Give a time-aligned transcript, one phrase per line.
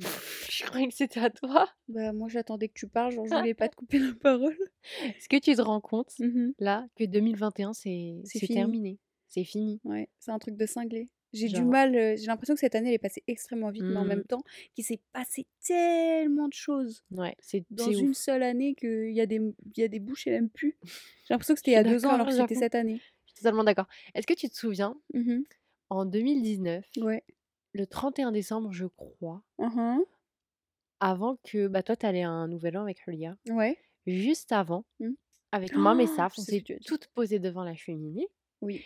[0.50, 1.68] Je croyais que c'était à toi.
[1.88, 4.56] Bah, moi, j'attendais que tu parles, genre, je voulais pas te couper la parole.
[5.04, 8.98] Est-ce que tu te rends compte, Mmh là, que 2021, c'est terminé?
[9.28, 9.80] C'est fini.
[9.84, 11.08] Ouais, c'est un truc de cinglé.
[11.34, 13.98] J'ai du mal, heu, j'ai l'impression que cette année, elle est passée extrêmement vite, mais
[13.98, 14.28] en même Mmh.
[14.28, 14.42] temps,
[14.74, 18.16] qu'il s'est passé tellement de choses Ouais, c'est dans une ouf.
[18.16, 19.40] seule année qu'il y a des
[19.76, 20.78] y a des bouches, et même plus.
[21.26, 22.98] J'ai l'impression que c'était il y a 2 ans alors que c'était cette année.
[23.26, 23.86] Je suis totalement d'accord.
[24.14, 25.42] Est-ce que tu te souviens, Mmh mh.
[25.90, 27.22] en 2019, Ouais.
[27.72, 30.00] Le 31 décembre, je crois, Mmh mh.
[31.00, 33.36] avant que bah, toi, tu allais à un nouvel an avec Julia.
[33.48, 33.78] Ouais.
[34.06, 35.10] Juste avant, Mmh.
[35.52, 38.28] avec Mom et Oh, Saf, on s'est toutes posées devant la cheminée.
[38.62, 38.84] Oui.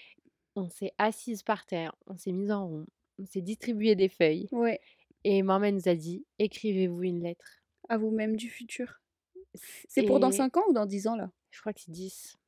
[0.56, 2.86] On s'est assises par terre, on s'est mises en rond,
[3.18, 4.80] on s'est distribué des feuilles Ouais.
[5.24, 7.62] et maman nous a dit: «Écrivez-vous une lettre».
[7.88, 9.00] À vous-même du futur.
[9.88, 11.30] C'est pour dans Et 5 ans ou dans 10 ans, là?
[11.50, 12.38] je crois que c'est 10.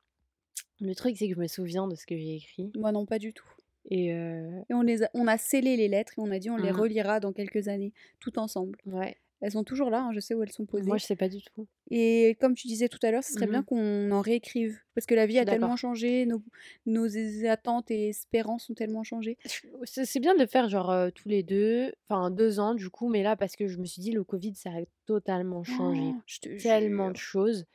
[0.81, 3.19] Le truc, c'est que je me souviens de ce que j'ai écrit Moi non, pas
[3.19, 3.47] du tout.
[3.89, 6.49] Et heu Et on les a on a scellé les lettres et on a dit:
[6.51, 6.71] «On les Mmh.
[6.71, 8.79] relira dans quelques années, tout ensemble».
[8.85, 9.17] Ouais.
[9.41, 10.85] Elles sont toujours là, hein, je sais où elles sont posées.
[10.87, 11.67] Moi, je sais pas du tout.
[11.91, 13.65] Et comme tu disais tout à l'heure, ce serait Mmh bien mh.
[13.65, 16.43] qu'on en réécrive parce que la vie a tellement changé, nos
[16.87, 17.07] nos
[17.47, 19.37] attentes et espérances ont tellement changé.
[19.85, 23.09] C'est bien de le faire genre, heu, tous les 2, enfin 2 ans du coup,
[23.09, 26.39] mais là parce que je me suis dit: «Le covid, ça a totalement changé Je
[26.39, 27.65] te tellement de choses»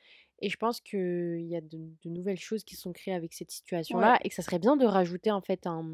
[0.41, 3.49] et je pense qu'il y a de de nouvelles choses qui sont créées avec cette
[3.49, 3.53] Ouais.
[3.55, 5.85] situation-là et que ça serait bien de rajouter en fait un,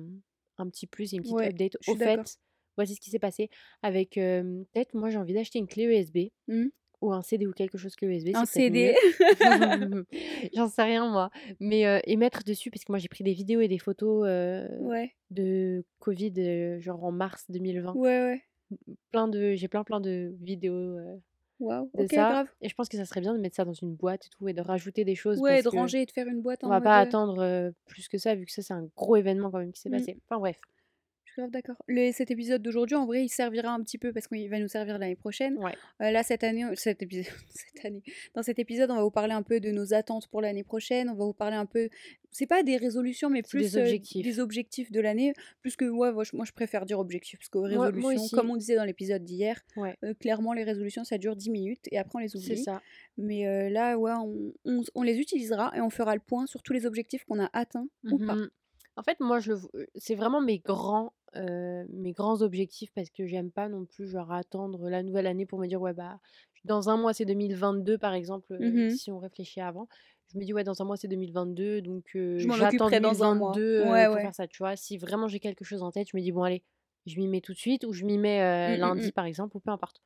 [0.58, 1.78] un petit plus et une petite Ouais, update.
[1.88, 2.38] Au fait,
[2.78, 3.50] voici ce qui s'est passé
[3.82, 6.68] avec, peut-être moi j'ai envie d'acheter une clé USB Mmh.
[7.02, 8.96] ou un CD ou quelque chose clé USB, Un CD.
[10.56, 13.62] J'en sais rien moi, mais et mettre dessus parce que moi j'ai pris des vidéos
[13.62, 14.24] et des photos,
[14.80, 15.14] Ouais.
[15.30, 17.94] de covid, genre en mars 2020.
[17.96, 18.42] Ouais, ouais.
[19.12, 20.98] Plein de j'ai plein, plein de vidéos,
[21.94, 22.48] de ça grave.
[22.62, 24.48] et je pense que ça serait bien de mettre ça dans une boîte et tout
[24.48, 26.64] et de rajouter des choses Ouais, parce de que ranger et de faire une boîte
[26.64, 29.16] on va mode, pas heu attendre, plus que ça vu que ça c'est un gros
[29.16, 29.92] événement quand même qui s'est Mmh.
[29.92, 30.18] passé.
[30.30, 30.60] Enfin bref.
[31.38, 31.76] Grave d'accord.
[31.88, 34.68] Le cet épisode d'aujourd'hui, en vrai, il servira un petit peu parce qu'il va nous
[34.68, 35.56] servir l'année prochaine.
[35.60, 35.74] Ouais.
[36.02, 38.02] Heu, là, cette année, cet épisode cette année,
[38.34, 41.10] dans cet épisode, on va vous parler un peu de nos attentes pour l'année prochaine.
[41.10, 41.90] On va vous parler un peu
[42.32, 44.24] c'est pas des résolutions, mais C'est plus, des heu, objectifs.
[44.26, 45.34] des objectifs de l'année.
[45.62, 48.84] Plus que ouais, moi je préfère dire objectifs parce que résolutions, comme on disait dans
[48.86, 49.96] l'épisode d'hier, Ouais.
[50.04, 52.58] heu, clairement les résolutions ça dure 10 minutes et après on les C'est oublie.
[52.64, 52.82] ça.
[53.18, 56.62] Mais là, ouais, on on s on les utilisera et on fera le point sur
[56.64, 58.36] tous les objectifs qu'on a atteints ou pas.
[58.98, 59.60] En fait, moi je le
[59.96, 64.32] c'est vraiment mes grands, heu, mes grands objectifs parce que j'aime pas non plus genre
[64.32, 66.20] attendre la nouvelle année pour me dire: «Ouais, bah,
[66.66, 68.98] dans 1 mois c'est 2022» par exemple, Mmh mh.
[68.98, 69.88] si on réfléchit avant.
[70.34, 73.36] Je me dis: «Ouais, dans 1 mois c'est 2022 donc m'en j'attends occuperai dans 1
[73.36, 73.62] mois.
[73.62, 74.22] 2022, heu, Ouais, pour ouais.
[74.22, 74.76] faire ça», tu vois?
[74.76, 76.64] Si vraiment j'ai quelque chose en tête, je me dis: «Bon allez,
[77.06, 79.58] je m'y mets tout de suite» ou je m'y mets, Mmh, mmh lundi par exemple
[79.58, 80.02] ou peu importe.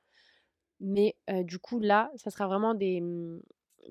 [0.81, 3.01] Mais du coup là, ça sera vraiment des,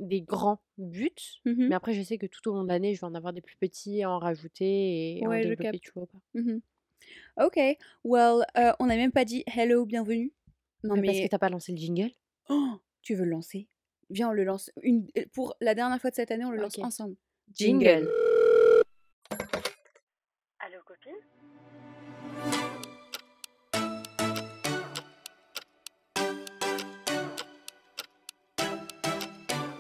[0.00, 1.10] des grands buts,
[1.44, 3.32] Mmh mais après je sais que tout au long de l'année, je vais en avoir
[3.32, 6.18] des plus petits à en rajouter et en Ouais, je développer, tu vois pas?
[6.34, 6.60] Mmh mh.
[7.38, 7.58] OK,
[8.04, 10.32] well, heu, on a même pas dit hello, bienvenue.
[10.84, 12.10] Non Mais parce que mais tu as pas lancé le jingle?
[13.02, 13.68] tu veux le lancer?
[14.10, 16.78] Viens, on le lance une pour la dernière fois de cette année, on le lance
[16.82, 17.16] ensemble.
[17.54, 18.08] Jingle.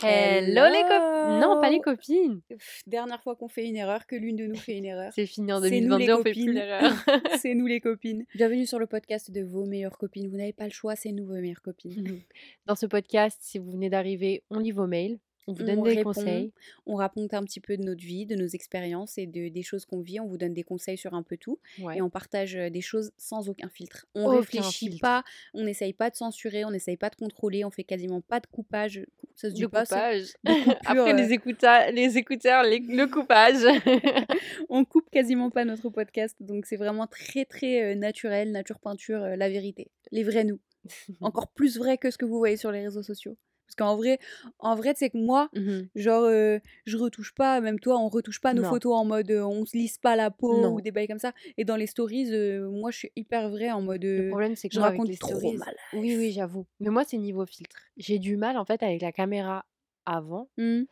[0.02, 2.40] Hello les cop non, pas les copines!
[2.48, 5.12] Pff, dernière fois qu'on fait une erreur, que l'une de nous fait une erreur.
[5.14, 6.54] C'est fini en C'est nous les 2022, on fait plus copines.
[6.54, 6.92] l'erreur.
[7.40, 8.24] C'est nous les copines.
[8.34, 10.28] Bienvenue sur le podcast de vos meilleures copines.
[10.28, 12.20] Vous n'avez pas le choix, c'est nous vos meilleures copines.
[12.66, 15.82] Dans ce podcast, si vous venez d'arriver, on lit vos mails, on vous donne On
[15.82, 16.52] des répond, conseils.
[16.86, 19.84] on raconte un petit peu de notre vie, de nos expériences et de des choses
[19.86, 20.20] qu'on vit.
[20.20, 21.96] On vous donne des conseils sur un peu tout Ouais.
[21.98, 24.06] et on partage, des choses sans aucun filtre.
[24.14, 25.00] On Aucun réfléchit filtre.
[25.00, 25.24] pas,
[25.54, 28.46] on n'essaye pas de censurer, on n'essaye pas de contrôler, on fait quasiment pas de
[28.46, 29.02] coupage.
[29.16, 30.34] Cou ça se dit Le pas coupage.
[30.44, 33.64] De coupure, Après heu les écouteurs les écouteurs, les le coupage.
[34.68, 39.48] On coupe quasiment pas notre podcast, donc c'est vraiment très, très, naturel, nature peinture, la
[39.48, 39.90] vérité.
[40.12, 40.60] Les vrais nous.
[41.20, 43.36] Encore plus vrai que ce que vous voyez sur les réseaux sociaux.
[43.76, 44.18] Parce qu'en vrai
[44.58, 45.90] en vrai, tu sais que moi, Mmh mh.
[45.94, 48.64] genre, heu, je retouche pas, même toi, on retouche pas nos Non.
[48.64, 51.32] photos en mode, heu, on se lisse pas la peau ou des bails comme ça
[51.56, 54.68] et dans les stories, heu, moi je suis hyper vraie en mode, Le problème, c'est
[54.68, 56.66] que je raconte les trop stories ma oui, oui, j'avoue.
[56.78, 57.76] Mais moi, c'est niveau filtre.
[57.96, 59.66] J'ai du mal en fait avec la caméra
[60.06, 60.86] avant, Mmh.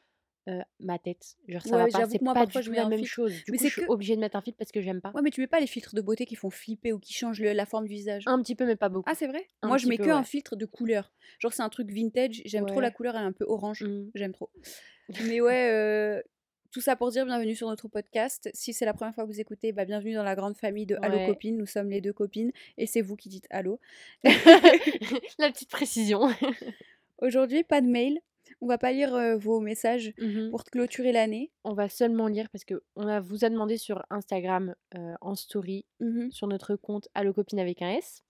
[0.49, 1.37] Heu, ma tête.
[1.47, 3.13] Genre ça Ouais, va pas, c'est pas du tout la même filtre.
[3.13, 3.33] chose.
[3.45, 5.11] Du Mais coup, je suis que obligée de mettre un filtre parce que j'aime pas.
[5.11, 7.41] Ouais, mais tu mets pas les filtres de beauté qui font flipper ou qui changent
[7.41, 8.25] le la forme du visage?
[8.27, 9.09] Un petit peu, mais pas beaucoup.
[9.11, 9.47] Ah, c'est vrai?
[9.63, 11.13] Un Moi, je mets peu, que un filtre de couleur.
[11.39, 13.83] Genre, c'est un truc vintage, j'aime trop la couleur, elle est un peu orange.
[13.83, 14.11] Mmh.
[14.15, 14.51] J'aime trop.
[15.27, 16.23] Mais ouais, heu,
[16.71, 18.51] tout ça pour dire bienvenue sur notre podcast.
[18.53, 20.97] Si c'est la première fois que vous écoutez, bah, bienvenue dans la grande famille de
[21.03, 21.57] Allo copines.
[21.57, 23.81] Nous sommes les 2 copines et c'est vous qui dites allô.
[25.39, 26.29] La petite précision.
[27.23, 28.21] Aujourd'hui, pas de mail.
[28.61, 30.51] On va pas lire, vos messages Mmh mh.
[30.51, 31.51] pour clôturer l'année.
[31.65, 34.75] On va seulement lire parce qu'on a vous a demandé sur Instagram,
[35.21, 36.31] en story, Mmh mh.
[36.33, 38.23] sur notre compte Allo copine avec un S,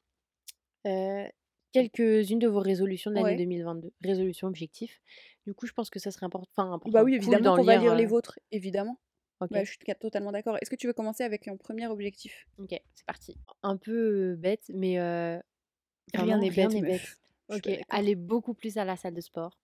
[0.86, 1.24] heu,
[1.72, 3.36] quelques-unes de vos résolutions de l'année Ouais.
[3.36, 5.00] 2022, résolutions, objectifs.
[5.46, 7.56] Du coup, je pense que ça serait import enfin Bah important, oui, cool évidemment d'en
[7.56, 8.98] qu'on va lire, les vôtres, évidemment.
[9.40, 10.56] Bah, je suis totalement d'accord.
[10.60, 12.48] Est-ce que tu veux commencer avec un premier objectif?
[12.58, 13.36] OK, c'est parti.
[13.62, 14.98] Un peu, bête, mais
[16.14, 16.82] Rien n'est rien bête, meuf.
[16.82, 17.18] bête.
[17.68, 19.58] OK, aller beaucoup plus à la salle de sport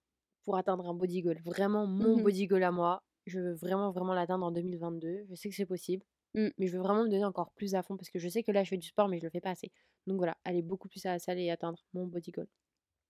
[0.45, 1.39] pour atteindre un body goal.
[1.43, 2.23] Vraiment mon Mmh mh.
[2.23, 3.03] body goal à moi.
[3.27, 5.25] Je veux vraiment, vraiment l'atteindre en 2022.
[5.29, 6.05] Je sais que c'est possible,
[6.35, 6.49] Mmh.
[6.57, 8.51] mais je veux vraiment me donner encore plus à fond parce que je sais que
[8.51, 9.71] là, je fais du sport, mais je le fais pas assez.
[10.07, 12.47] Donc voilà, aller beaucoup plus à la salle et atteindre mon body goal.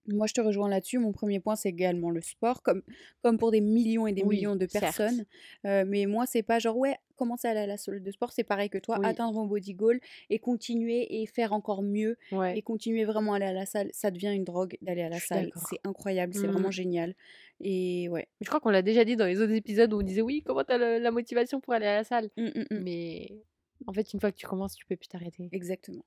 [0.07, 1.00] Moi, je te rejoins là-dessus.
[1.00, 2.84] Mon premier point, c'est également le sport, comme
[3.24, 5.25] comme pour des millions et des Oui, millions de personnes.
[5.66, 8.31] Heu, mais moi, c'est pas genre: «Ouais, commencer à aller à la salle de sport»,
[8.31, 9.04] c'est pareil que toi, Oui.
[9.04, 10.00] atteindre mon body goal
[10.30, 12.18] et continuer et faire encore mieux
[12.54, 13.90] et continuer vraiment à aller à la salle.
[13.94, 15.52] Ça devient une drogue d'aller à la Je salle.
[15.56, 16.72] C'est incroyable, c'est vraiment Mmh.
[16.72, 17.16] génial
[17.60, 18.28] et ouais.
[18.42, 20.63] Je crois qu'on l'a déjà dit dans les autres épisodes où on disait: «Oui, comment
[20.63, 22.80] tu as le la motivation pour aller à la salle?» Mmh, mmh.
[22.80, 23.46] mais
[23.88, 25.52] en fait, une fois que tu commences, tu peux plus t'arrêter.
[25.52, 26.06] Exactement.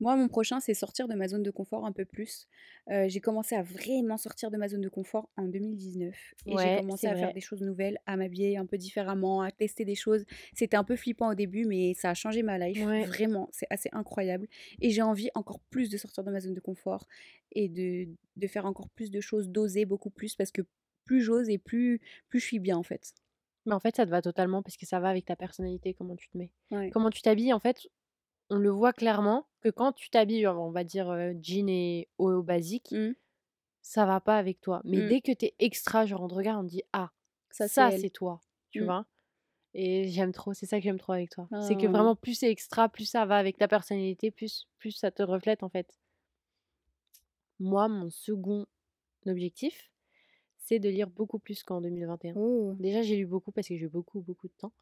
[0.00, 2.48] Moi, mon prochain, c'est sortir de ma zone de confort un peu plus.
[2.90, 6.16] Heu, j'ai commencé à vraiment sortir de ma zone de confort en 2019
[6.46, 9.84] et j'ai commencé à faire des choses nouvelles, à m'habiller un peu différemment, à tester
[9.84, 10.24] des choses.
[10.54, 12.84] C'était un peu flippant au début, mais ça a changé ma life.
[12.84, 13.04] Ouais.
[13.06, 14.48] Vraiment, c'est assez incroyable
[14.80, 17.06] et j'ai envie encore plus de sortir de ma zone de confort
[17.52, 20.62] et de de faire encore plus de choses, d'oser beaucoup plus parce que
[21.04, 23.12] plus j'ose et plus plus je suis bien, en fait.
[23.66, 26.16] Mais en fait, ça te va totalement parce que ça va avec ta personnalité, comment
[26.16, 26.50] tu te mets.
[26.70, 26.90] Ouais.
[26.90, 27.88] Comment tu t'habilles, en fait,
[28.52, 31.08] on le voit clairement que quand tu t'habilles, on va dire,
[31.42, 33.12] jean et haut basique, Mmh.
[33.82, 34.82] ça va pas avec toi.
[34.84, 35.02] Mais Mmh.
[35.02, 37.12] dès que tu es extra, genre, on te regarde, on dit: «Ah,
[37.50, 38.06] Ça, c'est ça, elle.
[38.06, 38.84] c'est toi», tu Mmh.
[38.84, 39.06] vois?
[39.74, 41.50] Et j'aime trop, c'est ça que j'aime trop avec toi.
[41.58, 41.88] C'est que Oh.
[41.88, 45.62] vraiment plus c'est extra, plus ça va avec ta personnalité, plus plus ça te reflète,
[45.64, 45.98] en fait.
[47.60, 48.66] Moi, mon second
[49.26, 49.90] objectif,
[50.58, 52.36] c'est de lire beaucoup plus qu'en 2021.
[52.36, 52.78] Oh!
[52.78, 54.74] Déjà, j'ai lu beaucoup parce que j'ai eu beaucoup, beaucoup de temps.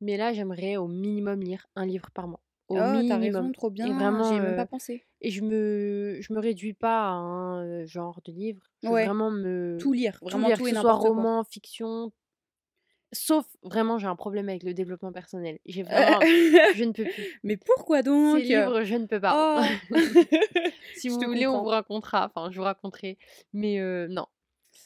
[0.00, 2.44] Mais là, j'aimerais au minimum lire un livre par mois.
[2.68, 3.52] Au Oh, as raison, minimum.
[3.52, 5.04] trop Et bien, j'y vraiment, ai même pas pensé.
[5.20, 8.62] et je me je me réduis pas à un, genre de livre.
[8.82, 9.06] Je veux Ouais.
[9.06, 11.08] vraiment me Tout lire, tout vraiment lire, tout que et ce soit quoi.
[11.08, 12.12] roman, fiction.
[13.12, 15.58] Sauf vraiment, j'ai un problème avec le développement personnel.
[15.64, 16.20] J'ai vraiment
[16.74, 17.40] je ne peux plus.
[17.44, 18.42] Mais pourquoi Ces donc?
[18.42, 19.62] livres, je ne peux pas.
[19.90, 19.94] Oh!
[20.94, 23.18] Si vous voulez, on vous racontera, enfin, je vous raconterai.
[23.52, 23.78] Mais
[24.08, 24.26] non.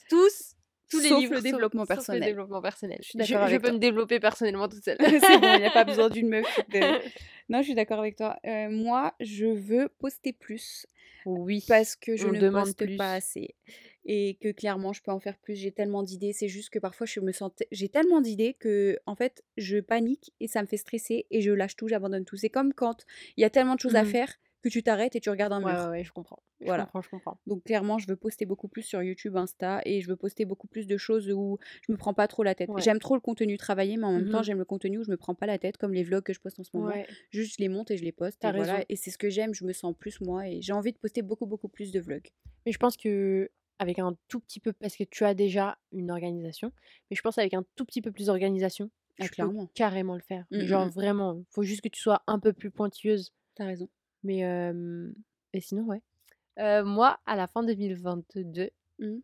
[0.09, 0.55] Tous,
[0.90, 2.25] tous les Sauf livres le sauf développement sauf le personnel.
[2.25, 2.98] développement personnel.
[3.02, 3.72] Je suis Je je peux toi.
[3.72, 4.98] me développer personnellement toute seule.
[5.20, 6.60] C'est bon, il y a pas besoin d'une meuf
[7.48, 8.37] non, je suis d'accord avec toi.
[8.46, 10.87] Heu, moi, je veux poster plus
[11.26, 12.96] Oui, parce que je ne demande poste plus.
[12.96, 13.54] pas assez
[14.06, 15.56] et que clairement, je peux en faire plus.
[15.56, 19.44] J'ai tellement d'idées, c'est juste que parfois je me sens j'ai tellement d'idées qu'en fait,
[19.56, 22.36] je panique et ça me fait stresser et je lâche tout, j'abandonne tout.
[22.36, 23.04] C'est comme quand
[23.36, 24.12] il y a tellement de choses à Mmh mh.
[24.12, 25.88] faire que tu t'arrêtes et tu regardes un Ouais, mur.
[25.90, 26.38] ouais, je comprends.
[26.60, 26.84] Je Voilà.
[26.84, 27.38] comprends, je comprends.
[27.46, 30.66] Donc clairement, je veux poster beaucoup plus sur YouTube, Insta et je veux poster beaucoup
[30.66, 32.68] plus de choses où je me prends pas trop la tête.
[32.68, 32.82] Ouais.
[32.82, 34.44] J'aime trop le contenu travaillé, mais en même Mmh temps, mh.
[34.44, 36.40] j'aime le contenu où je me prends pas la tête, comme les vlogs que je
[36.40, 36.90] poste en ce moment.
[36.90, 37.06] Ouais.
[37.30, 39.54] Juste, je les monte et je les poste et voilà et c'est ce que j'aime,
[39.54, 42.28] je me sens plus moi et j'ai envie de poster beaucoup, beaucoup plus de vlogs.
[42.66, 46.72] Mais je pense qu'avec un tout petit peu parce que tu as déjà une organisation,
[47.10, 50.20] mais je pense avec un tout petit peu plus d'organisation, Ah tu peux carrément le
[50.20, 50.46] faire.
[50.50, 50.90] Mmh, mmh Genre mh.
[50.90, 53.32] vraiment, faut juste que tu sois un peu plus pointilleuse.
[53.56, 53.88] Tu as raison.
[54.22, 54.40] Mais
[55.52, 56.02] et sinon, ouais.
[56.82, 59.20] Moi, à la fin 2022, Mmh.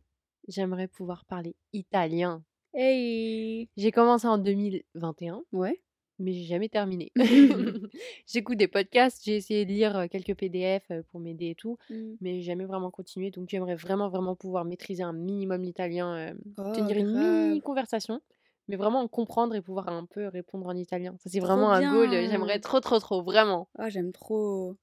[0.49, 2.43] j'aimerais pouvoir parler italien.
[2.73, 3.69] Hey!
[3.77, 5.81] J'ai commencé en 2021, Ouais.
[6.19, 7.13] mais j'ai jamais terminé.
[8.27, 11.95] J'écoute des podcasts, j'ai essayé de lire, quelques PDF, pour m'aider et tout, Mmh.
[12.21, 13.31] mais j'ai jamais vraiment continué.
[13.31, 18.21] Donc j'aimerais vraiment, vraiment pouvoir maîtriser un minimum l'italien, hem, Oh, tenir une mini conversation,
[18.69, 21.17] mais vraiment comprendre et pouvoir un peu répondre en italien.
[21.21, 23.69] Ça, c'est vraiment un goal, j'aimerais trop, trop, trop, vraiment.
[23.79, 24.77] Ah, j'aime trop.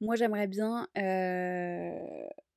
[0.00, 0.88] Moi, j'aimerais bien,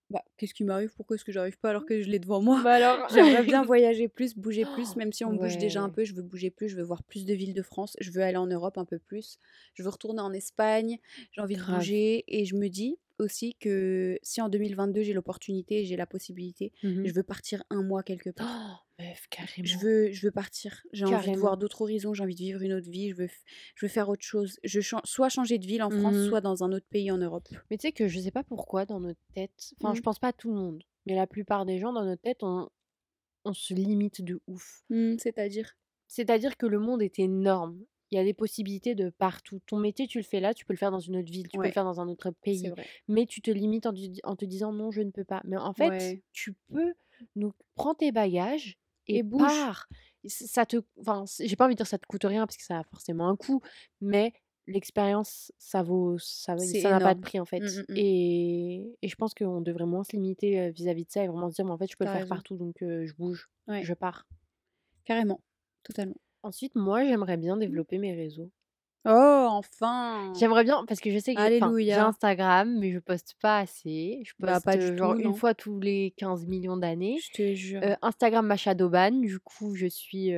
[0.10, 0.94] bah, qu'est-ce qui m'arrive?
[0.96, 2.62] Pourquoi est-ce que j'arrive pas alors que je l'ai devant moi?
[2.62, 3.08] Bah alors?
[3.10, 5.92] J'aimerais bien voyager plus, bouger plus, même si on bouge déjà un Ouais.
[5.92, 8.22] peu, je veux bouger plus, je veux voir plus de villes de France, je veux
[8.22, 9.38] aller en Europe un peu plus,
[9.74, 11.00] je veux retourner en Espagne,
[11.32, 15.84] j'ai envie de bouger et je me dis aussi que si en 2022 j'ai l'opportunité
[15.86, 18.83] j'ai la possibilité, Mmh je veux partir un mois quelque part.
[19.00, 19.28] Meuf,
[19.64, 19.78] Je carrément.
[19.78, 22.74] veux je veux partir, j'ai envie de voir d'autres horizons, j'ai envie de vivre une
[22.74, 23.28] autre vie, je veux
[23.76, 24.60] je veux faire autre chose.
[24.64, 26.36] Je chan soit changer de ville en France, Mmh mh.
[26.36, 27.48] soit dans un autre pays en Europe.
[27.72, 30.04] Mais tu sais que je sais pas pourquoi dans notre tête, enfin, je Mmh.
[30.04, 32.70] pense pas à tout le monde, mais la plupart des gens dans notre tête, on
[33.46, 34.84] on se limite de ouf.
[34.90, 35.76] Mmh, c'est-à-dire?
[36.08, 37.80] C'est-à-dire que le monde est énorme.
[38.12, 39.60] Il y a des possibilités de partout.
[39.66, 41.58] Ton métier, tu le fais là, tu peux le faire dans une autre ville, tu
[41.60, 42.74] peux le faire dans un autre pays,
[43.08, 45.42] mais tu te limites en te di en te disant: «Non, je ne peux pas».
[45.46, 46.24] Mais en fait, Ouais.
[46.32, 46.94] tu peux.
[47.36, 49.64] Donc prends tes bagages et Et bouge.
[49.64, 49.88] pars.
[50.28, 52.80] Ça te enfin, j'ai pas envie de dire ça te coûte rien parce que ça
[52.80, 53.62] a forcément un coût,
[54.02, 54.34] mais
[54.68, 57.64] l'expérience, ça vaut ça ça n'a pas de prix, en fait.
[57.64, 58.04] Mmh, mmh mh.
[58.04, 61.56] Et et je pense qu'on devrait moins se limiter, vis-à-vis de ça et vraiment se
[61.56, 63.90] dire: «Mais en fait, je peux le faire partout, donc je bouge, Ouais.
[63.90, 64.26] je pars».
[65.06, 65.42] Carrément,
[65.84, 66.16] totalement.
[66.44, 67.58] Ensuite, moi, j'aimerais bien Mmh.
[67.58, 68.52] développer mes réseaux.
[69.06, 70.34] Oh, enfin!
[70.34, 71.94] J'aimerais bien parce que je sais que enfin, j'ai.
[72.00, 74.22] Instagram, mais je poste pas assez.
[74.26, 75.34] Je Bah, poste, pas du heu, genre tout, 1 non.
[75.34, 77.24] fois tous les 15 millions d'années.
[77.24, 77.84] Je te jure.
[77.84, 80.32] Heu, Instagram m'a shadowban, du coup je suis,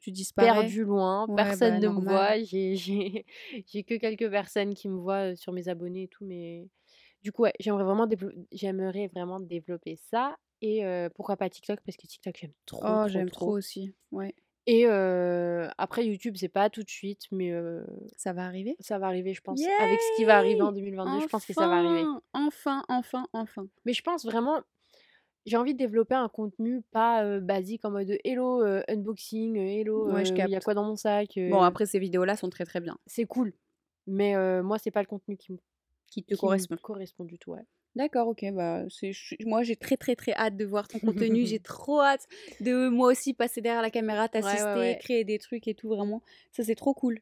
[0.00, 0.72] Tu disparais?
[0.72, 2.02] perdue loin, Ouais, personne bah, ne me normal.
[2.02, 2.42] voit.
[2.44, 3.26] J'ai j'ai
[3.66, 6.68] j'ai que quelques personnes qui me voient, heu, sur mes abonnés et tout, mais
[7.22, 8.06] du coup, ouais, j'aimerais vraiment
[8.52, 10.84] j'aimerais vraiment développer ça et
[11.16, 14.34] pourquoi pas TikTok parce que TikTok j'aime trop, Oh, trop, j'aime trop trop aussi, ouais.
[14.70, 14.86] Et
[15.78, 17.52] après YouTube, c'est pas tout de suite, mais
[18.16, 18.76] Ça va arriver?
[18.80, 19.60] ça va arriver, je pense.
[19.80, 20.82] Avec ce qui va arriver en Yay!
[20.82, 22.04] 2022, je pense que ça va arriver.
[22.04, 22.22] Enfin!
[22.34, 23.66] Enfin, enfin, enfin.
[23.84, 24.60] Mais je pense vraiment
[25.46, 30.36] j'ai envie de développer un contenu pas, basique en mode, «Hello, unboxing, hello, Ouais, il
[30.50, 32.98] y a quoi dans mon sac?» Bon, après ces vidéos-là sont très, très bien.
[33.06, 33.54] c'est cool,
[34.06, 35.58] mais moi, c'est pas le contenu qui me
[36.10, 36.76] Qui te qui me correspond.
[36.82, 37.64] correspond du tout, ouais.
[37.96, 39.12] D'accord, OK, bah, c'est
[39.44, 41.46] moi, j'ai très, très, très hâte de voir ton contenu.
[41.46, 42.26] J'ai trop hâte
[42.60, 44.98] de moi aussi passer derrière la caméra, Ouais, ouais, t'assister, ouais.
[45.00, 46.22] créer des trucs et tout, vraiment.
[46.52, 47.20] Ça, c'est trop cool.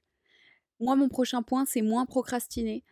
[0.81, 2.85] Moi, mon prochain point, c'est moins procrastiner.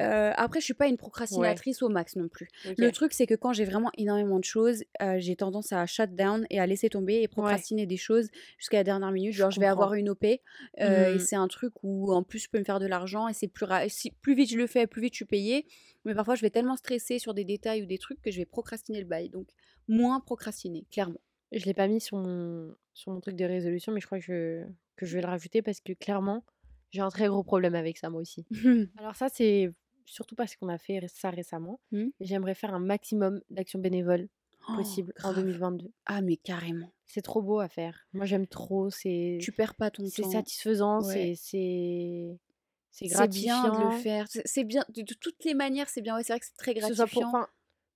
[0.00, 0.96] Heu, après, je suis pas une
[1.30, 1.60] Ouais.
[1.60, 2.48] procrastinatrice au max non plus.
[2.78, 6.14] Le truc, c'est que quand j'ai vraiment énormément de choses, heu, j'ai tendance à shut
[6.14, 7.66] down et à laisser tomber et Ouais.
[7.66, 8.28] procrastiner des choses
[8.58, 9.32] jusqu'à la dernière minute.
[9.34, 10.42] Genre, je vais avoir une OP,
[10.80, 11.20] heu, et Mmh.
[11.20, 13.66] c'est un truc où, en plus, je peux me faire de l'argent et c'est plus
[13.88, 15.66] si plus vite je le fais, plus vite je suis payée.
[16.04, 18.46] Mais parfois, je vais tellement stresser sur des détails ou des trucs que je vais
[18.46, 19.30] procrastiner le bail.
[19.30, 19.48] Donc,
[19.88, 21.20] moins procrastiner, clairement.
[21.52, 24.24] Je l'ai pas mis sur mon sur mon truc de résolution, mais je crois que
[24.24, 24.64] je
[24.96, 26.44] que je vais le rajouter parce que clairement,
[26.96, 28.44] j'ai un très gros problème avec ça moi aussi.
[28.98, 29.70] Alors ça, c'est
[30.04, 31.80] surtout parce qu'on a fait ça récemment.
[31.92, 32.06] Mmh.
[32.20, 34.28] J'aimerais faire un maximum d'actions bénévoles
[34.68, 35.44] Oh, possibles en grave.
[35.44, 35.92] 2022.
[36.06, 36.90] Ah, mais carrément.
[37.06, 38.08] C'est trop beau à faire.
[38.12, 40.30] Moi, j'aime trop, c'est Tu perds pas ton c'est temps.
[40.32, 41.34] satisfaisant, Ouais.
[41.36, 42.38] c'est c'est
[42.90, 43.90] c'est C'est bien de le gratifiant.
[43.90, 44.26] faire.
[44.28, 46.16] C'est bien de de toutes les manières, c'est bien.
[46.16, 47.28] Ouais, c'est vrai que c'est très soit pour gratifiant.
[47.28, 47.48] enfin,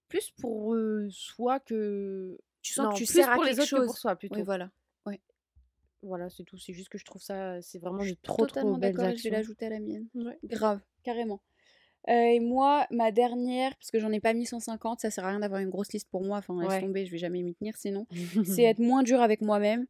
[0.09, 3.69] plus pour, heu, soi que Tu sens non, que tu sers à pour les quelque
[3.71, 3.99] que pour chose.
[3.99, 4.37] soi plutôt.
[4.37, 4.43] Ouais.
[4.43, 4.71] Voilà,
[6.31, 6.59] c'est tout.
[6.59, 9.05] C'est juste que je trouve ça, c'est vraiment Je de suis trop, trop totalement belles
[9.05, 9.37] d'accord et je vais actions.
[9.37, 10.07] l'ajouter à la mienne.
[10.15, 10.41] Ouais.
[10.45, 11.43] Grave, carrément.
[12.09, 15.31] Heu, et moi, ma dernière, parce que j'en ai pas mis 150, ça sert à
[15.31, 16.79] rien d'avoir une grosse liste pour moi, enfin laisse Ouais.
[16.79, 18.07] tomber, je vais jamais m'y tenir sinon.
[18.43, 19.87] C'est être moins dur avec moi-même.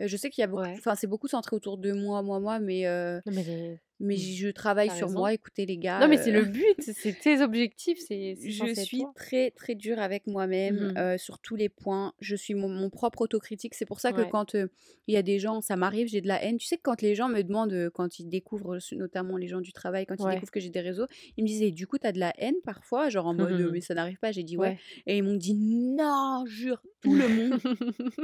[0.00, 0.78] Heu, je sais qu'il y a beaucoup Ouais.
[0.78, 2.86] enfin c'est beaucoup centré autour de moi, moi, moi, mais
[3.26, 5.10] Non mais mais mmh, je travaille sur raison.
[5.10, 5.32] moi.
[5.34, 9.08] Écoutez les Non gars, mais c'est heu le but, c'est tes objectifs, c'est je suis
[9.08, 9.14] toi.
[9.14, 10.98] très, très dure avec moi-même, Mmh mh.
[10.98, 12.14] heu, sur tous les points.
[12.20, 13.74] Je suis mon mon propre autocritique.
[13.74, 14.22] C'est pour ça que Ouais.
[14.22, 14.70] quand, heu,
[15.06, 16.56] il y a des gens ça m'arrive, j'ai de la haine.
[16.58, 19.72] Tu sais que quand les gens me demandent, quand ils découvrent, notamment les gens du
[19.72, 20.30] travail, quand ils Ouais.
[20.30, 21.06] découvrent que j'ai des réseaux,
[21.36, 23.60] ils me disent: «Et du coup, tu as de la haine parfois?» genre en mode,
[23.72, 24.32] «Mais ça n'arrive pas».
[24.32, 24.82] J'ai dit: «Ouais» Ouais.
[25.06, 27.60] et ils m'ont dit: «Non, jure!» tout le monde,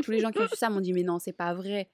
[0.01, 1.91] tous les gens qui ont su ça m'ont dit: «Mais non, c'est pas vrai»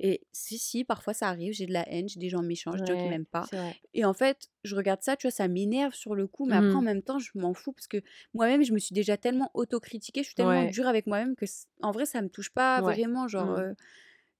[0.00, 2.82] et si, si, parfois ça arrive, j'ai de la haine, j'ai des gens méchants, j'ai
[2.82, 3.48] des gens qui Ouais, m'aiment pas
[3.94, 6.78] et en fait, je regarde ça, tu vois, ça m'énerve sur le coup, mais après
[6.78, 6.84] en Mmh.
[6.84, 7.98] même temps, je m'en fous parce que
[8.34, 10.66] moi-même, je me suis déjà tellement autocritiquée, je suis tellement Ouais.
[10.66, 11.46] dure avec moi-même que
[11.82, 12.82] en vrai, ça me touche pas Ouais.
[12.82, 13.28] vraiment.
[13.28, 13.62] Genre, Mmh.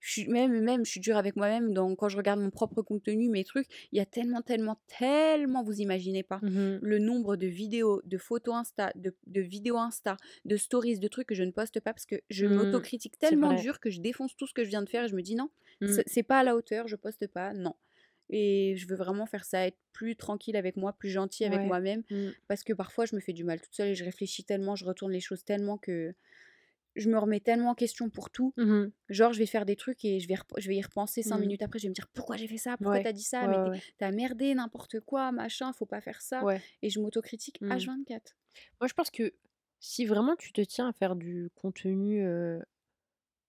[0.01, 2.83] Je suis même même je suis dure avec moi-même dans quand je regarde mon propre
[2.83, 6.81] contenu, mes trucs, il y a tellement, tellement, tellement, vous imaginez pas, Mmh mh.
[6.81, 11.29] le nombre de vidéos, de photos Insta, de de vidéos Insta, de stories, de trucs
[11.29, 12.89] que je ne poste pas parce que je Mmh.
[12.89, 15.17] m'autocritique tellement dur que je défonce tout ce que je viens de faire et je
[15.17, 15.51] me dis: «Non,
[15.81, 16.03] Mmh.
[16.03, 17.75] c'est c'est pas à la hauteur, je poste pas, non»
[18.31, 21.65] et je veux vraiment faire ça, être plus tranquille avec moi, plus gentille avec Ouais.
[21.65, 22.33] moi-même Mmh.
[22.47, 24.85] parce que parfois je me fais du mal toute seule et je réfléchis tellement, je
[24.85, 26.15] retourne les choses tellement que
[26.99, 28.55] je me remets tellement en question pour tout.
[28.57, 28.93] Mmh mh.
[29.11, 31.41] Genre, je vais faire des trucs et je vais je vais y repenser 5 Mmh.
[31.41, 32.77] minutes après, je vais me dire: «Pourquoi j'ai fait ça?
[32.79, 33.03] Pourquoi Ouais.
[33.03, 33.47] tu as dit ça?
[33.47, 33.83] Ouais, Mais ouais, tu ouais.
[33.91, 36.47] es tu as merdé, n'importe quoi, machin, faut pas faire ça»
[36.83, 37.69] et je m'autocritique Mmh.
[37.71, 38.37] H24.
[38.81, 39.35] Moi, je pense que
[39.81, 42.25] si vraiment tu te tiens à faire du contenu,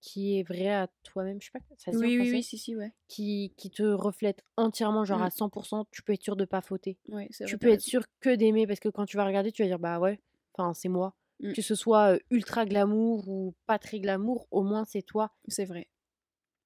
[0.01, 2.41] qui est vrai à toi-même, je sais pas, ça se dit en Oui, oui, oui,
[2.43, 2.93] si, si, ouais.
[3.09, 5.29] Qui qui te reflète entièrement, genre Mmh.
[5.29, 5.51] à 100
[5.91, 6.99] tu peux être sûr de pas fauter.
[7.45, 9.79] Tu peux être sûr que d'aimer parce que quand tu vas regarder, tu vas dire:
[9.79, 10.21] «Bah ouais,
[10.55, 11.15] enfin c'est moi».
[11.41, 11.53] Mmh.
[11.53, 15.31] Que ce soit, ultra glamour ou pas très glamour, au moins c'est toi.
[15.47, 15.87] C'est vrai.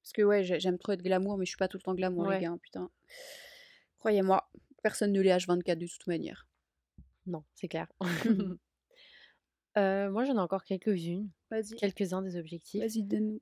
[0.01, 1.94] Parce que ouais, j'ai j'aime trop être glamour, mais je suis pas tout le temps
[1.94, 2.42] glamour, les Ouais.
[2.42, 2.89] gars, hein, putain.
[4.00, 4.50] Croyez-moi,
[4.82, 6.48] personne ne l'est H24 de toute manière.
[7.25, 7.88] Non, c'est clair.
[8.01, 8.08] Heu,
[10.12, 11.75] moi, j'en ai encore quelques-unes, Vas-y.
[11.75, 12.82] quelques-uns des objectifs.
[12.82, 13.39] Vas-y, donne-nous.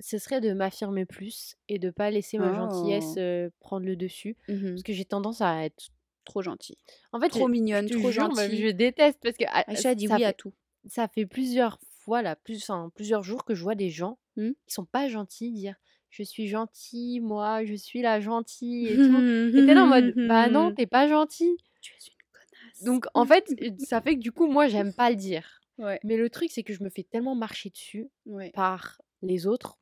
[0.00, 3.50] Ce serait de m'affirmer plus et de pas laisser ma gentillesse, Oh!
[3.60, 4.36] prendre le dessus.
[4.48, 5.88] Mmh Parce que j'ai tendance à être
[6.26, 6.76] Trop gentille.
[7.12, 8.60] en fait, Trop mignonne, trop jure, gentille.
[8.60, 10.52] je déteste parce que à Aïcha dit oui à tout.
[10.88, 14.50] ça fait plusieurs fois là, plus plusieurs jours que je vois des gens Mmh.
[14.66, 15.76] qui sont pas gentils dire:
[16.10, 19.18] «Je suis gentil, moi, je suis la gentille» et tout
[19.56, 21.56] et tu es là en mode: «Bah non, tu es pas gentil».
[21.80, 22.82] Tu es une connasse.
[22.82, 23.46] Donc en fait,
[23.78, 25.60] ça fait que du coup, moi, j'aime pas le dire.
[25.78, 28.50] Ouais, Mais le truc, c'est que je me fais tellement marcher dessus ouais.
[28.50, 29.78] par les autres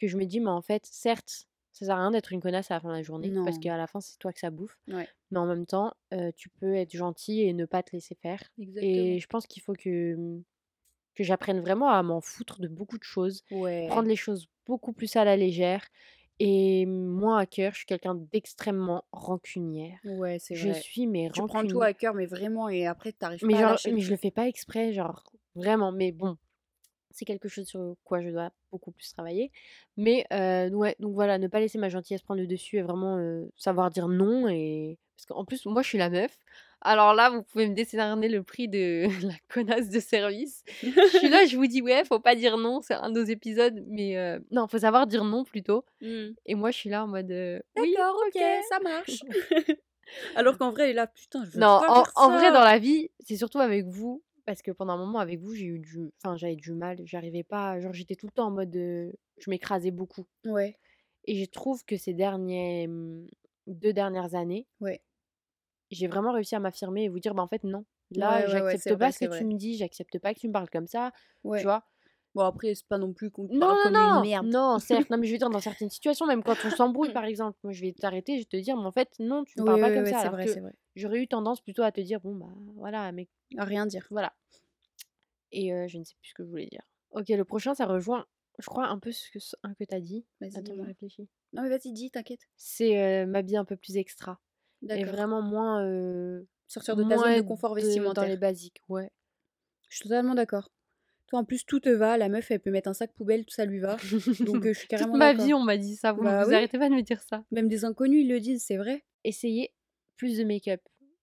[0.00, 2.70] que je me dis: «Mais en fait, certes, ça sert à rien d'être une connasse
[2.72, 3.58] à la fin de la journée parce Non.
[3.58, 4.78] qu'à la fin, c'est toi que ça bouffe.
[4.88, 5.08] Ouais.
[5.32, 5.94] Mais en même temps,
[6.36, 9.16] tu peux être gentil et ne pas te laisser faire» Exactement.
[9.16, 10.40] et je pense qu'il faut que,
[11.14, 13.86] que j'apprenne vraiment à m'en foutre de beaucoup de choses, Ouais.
[13.86, 15.84] prendre les choses beaucoup plus à la légère
[16.40, 20.00] Et moi, à cœur, je suis quelqu'un d'extrêmement rancunière.
[20.04, 20.84] Ouais, c'est Je vrai.
[20.84, 21.82] suis mais Tu prends tout rancunière.
[21.82, 24.16] à cœur, mais vraiment, et après, t'arrives pas à genre, lâcher le mais je le
[24.16, 25.22] fais pas exprès, genre
[25.54, 25.92] vraiment.
[25.92, 26.36] Mais bon,
[27.14, 29.52] c'est quelque chose sur quoi je dois beaucoup plus travailler.
[29.96, 33.16] Mais euh, ouais, donc voilà, ne pas laisser ma gentillesse prendre le dessus et vraiment
[33.18, 34.48] euh, savoir dire non.
[34.48, 36.36] Et parce qu'en plus, moi, je suis la meuf.
[36.80, 40.64] Alors là, vous pouvez me décerner le prix de la connasse de service.
[40.82, 43.24] Je suis là, je vous dis ouais, faut pas dire non, c'est un de nos
[43.24, 45.84] épisodes, mais euh, non, faut savoir dire non plutôt.
[46.02, 46.30] Mmh.
[46.46, 47.30] Et moi, je suis là en mode
[47.76, 49.20] oui, D'accord, ok, ça marche.
[50.34, 52.78] Alors qu'en vrai, là, putain, je veux Non, pas en, dire en vrai, dans la
[52.78, 54.22] vie, c'est surtout avec vous.
[54.46, 56.10] Parce que pendant un moment, avec vous, j'ai eu du...
[56.22, 56.98] Enfin, j'avais du mal.
[57.04, 57.80] J'arrivais pas...
[57.80, 58.74] Genre, j'étais tout le temps en mode...
[58.76, 60.26] euh, Je m'écrasais beaucoup.
[60.44, 60.76] Ouais,
[61.24, 62.88] Et je trouve que ces derniers...
[63.66, 65.00] deux dernières années, ouais.
[65.90, 67.78] j'ai vraiment réussi à m'affirmer et vous dire, bah en fait, non.
[68.10, 70.34] Ouais, Là, ouais, ouais, c'est j'accepte pas vrai, ce que tu me dis, j'accepte pas
[70.34, 71.10] que tu me parles comme ça.
[71.42, 71.84] Tu vois?
[72.34, 74.46] Bon, après, c'est pas non plus qu'on Non, non, non, une merde.
[74.48, 75.10] non, certes.
[75.10, 77.72] Non, mais je veux dire, dans certaines situations, même quand on s'embrouille, par exemple, moi,
[77.72, 79.88] je vais t'arrêter, je vais te dire, mais en fait, non, tu Oui, parles pas
[79.88, 80.20] oui, comme ça.
[80.22, 80.72] c'est vrai, c'est vrai.
[80.96, 84.06] j'aurais eu tendance plutôt à te dire, bon, bah voilà, mais À rien dire.
[84.10, 84.34] Voilà.
[85.52, 86.82] Et euh, je ne sais plus ce que je voulais dire.
[87.12, 88.26] Ok, le prochain, ça rejoint,
[88.58, 90.24] je crois, un peu ce que, un que tu as dit.
[90.40, 91.28] Vas-y, Attends, je réfléchis.
[91.52, 92.40] Non, mais vas-y, dis, t'inquiète.
[92.56, 94.40] C'est euh, m'habiller un peu plus extra.
[94.82, 95.12] Et D'accord.
[95.14, 98.38] vraiment moins, euh, Sortir de ta zone de confort de- dans les vestimentaire.
[98.38, 98.82] basiques.
[98.88, 99.12] Ouais.
[99.88, 100.70] Je suis totalement d'accord.
[101.26, 102.16] Toi, en plus, tout te va.
[102.18, 103.96] La meuf, elle peut mettre un sac poubelle, tout ça lui va.
[104.40, 105.46] Donc, euh, je suis Toute carrément ma d'accord.
[105.46, 106.12] vie, on m'a dit ça.
[106.12, 106.54] Vous, Bah vous oui.
[106.54, 107.44] arrêtez pas de me dire ça.
[107.50, 109.04] Même des inconnus, ils le disent, c'est vrai.
[109.24, 109.72] Essayez
[110.16, 110.80] plus de make-up.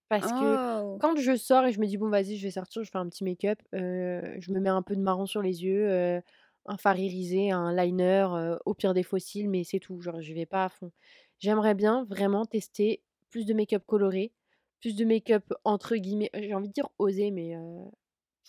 [0.08, 0.98] Parce que Oh.
[1.00, 3.08] quand je sors et je me dis, bon, vas-y, je vais sortir, je fais un
[3.08, 6.20] petit make-up, euh, je me mets un peu de marron sur les yeux, euh,
[6.66, 10.00] un fard irisé, un liner, euh, au pire des fossiles, mais c'est tout.
[10.02, 10.92] Genre, je vais pas à fond.
[11.38, 14.32] J'aimerais bien vraiment tester plus de make-up coloré,
[14.80, 17.56] plus de make-up entre guillemets, j'ai envie de dire oser, mais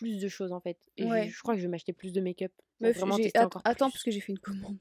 [0.03, 0.77] plus de choses en fait.
[0.97, 1.29] Et je- Ouais.
[1.29, 3.61] je, crois que je vais m'acheter plus de make-up Meuf, vraiment j'ai- tester att- encore
[3.65, 3.93] attends, plus.
[3.93, 4.77] parce que j'ai fait une commande.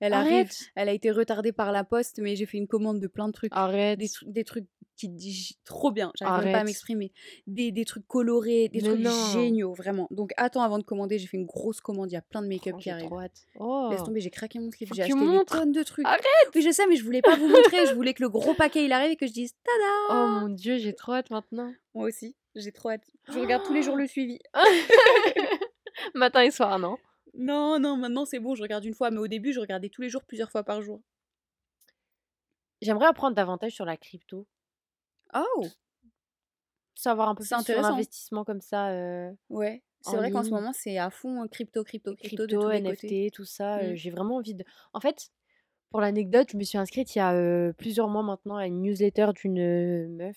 [0.00, 3.00] Elle arrive, Arrête, elle a été retardée par la poste, mais j'ai fait une commande
[3.00, 3.50] de plein de trucs.
[3.54, 7.12] arrête, Des, tru- des trucs qui disent trop bien, j'arrive pas à m'exprimer.
[7.46, 9.30] Des, des trucs colorés, des Mais trucs non.
[9.32, 10.08] géniaux, vraiment.
[10.10, 12.48] Donc attends avant de commander, j'ai fait une grosse commande, il y a plein de
[12.48, 13.12] make-up Oh, qui arrivent.
[13.12, 13.46] hâte.
[13.60, 16.06] Oh, Laisse tomber, j'ai craqué mon slip, j'ai acheté des tonnes de trucs.
[16.06, 16.22] Arrête.
[16.54, 18.84] Oui, je sais, mais je voulais pas vous montrer, je voulais que le gros paquet
[18.84, 21.72] il arrive et que je dise tada oh mon dieu, j'ai trop hâte maintenant.
[21.94, 23.04] Moi aussi, j'ai trop hâte.
[23.28, 24.38] Je regarde tous les jours le suivi.
[26.14, 26.96] Matin et soir, non?
[27.34, 30.02] Non, non, maintenant c'est bon, je regarde une fois, mais au début je regardais tous
[30.02, 31.00] les jours, plusieurs fois par jour.
[32.80, 34.46] J'aimerais apprendre davantage sur la crypto.
[35.34, 35.66] Oh
[36.94, 40.50] Savoir un peu C'est plus sur l'investissement comme ça, euh, Ouais, c'est vrai qu'en ce
[40.50, 43.30] moment c'est à fond hein, crypto, crypto, crypto, de crypto, tous NFT, côtés.
[43.32, 43.78] tout ça.
[43.78, 43.96] euh, Mm.
[43.96, 44.64] j'ai vraiment envie de...
[44.92, 45.30] En fait,
[45.90, 48.80] pour l'anecdote, je me suis inscrite il y a euh, plusieurs mois maintenant à une
[48.82, 50.36] newsletter d'une euh, meuf,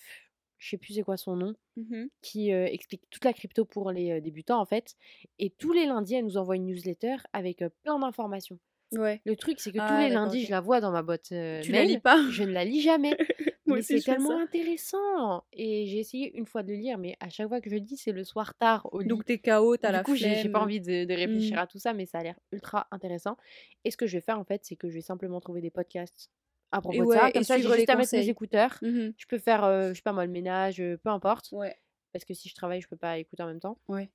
[0.62, 2.08] je sais plus c'est quoi son nom, Mhm.
[2.22, 4.94] qui euh, explique toute la crypto pour les euh, débutants en fait.
[5.38, 8.58] Et tous les lundis, elle nous envoie une newsletter avec euh, plein d'informations.
[8.92, 9.20] Ouais.
[9.24, 11.34] Le truc, c'est que tous Ah, les lundis, je la vois dans ma boîte Tu
[11.72, 11.88] la mail.
[11.88, 13.16] lis pas Je ne la lis jamais.
[13.66, 15.44] Moi mais c'est tellement intéressant.
[15.52, 17.80] Et j'ai essayé une fois de le lire, mais à chaque fois que je le
[17.80, 19.06] lis, c'est le soir tard au lit.
[19.08, 21.60] Donc t'es KO, t'as Du la coup, j'ai pas envie de, de réfléchir Mm.
[21.60, 23.36] à tout ça, mais ça a l'air ultra intéressant.
[23.84, 25.70] Et ce que je vais faire, en fait, c'est que je vais simplement trouver des
[25.70, 26.28] podcasts
[26.72, 27.30] à propos Et de ça.
[27.32, 28.78] Comme et ça, j'ai les juste à mettre mes écouteurs.
[28.82, 29.14] Mhm.
[29.16, 31.50] Je peux faire, euh, je sais pas moi, le ménage, euh, peu importe.
[31.52, 31.76] Ouais,
[32.12, 33.78] Parce que si je travaille, je peux pas écouter en même temps.
[33.88, 34.10] ouais.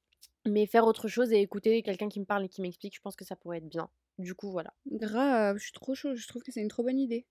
[0.46, 3.17] Mais faire autre chose et écouter quelqu'un qui me parle et qui m'explique, je pense
[3.17, 3.89] que ça pourrait être bien.
[4.17, 4.74] Du coup, voilà.
[4.89, 7.26] Grave, je suis trop chaud, je trouve que c'est une trop bonne idée.